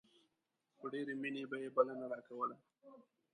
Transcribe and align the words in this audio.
په 0.79 0.85
ډېرې 0.93 1.13
مينې 1.21 1.43
به 1.49 1.57
يې 1.63 1.69
بلنه 1.75 2.05
راکوله. 2.11 2.55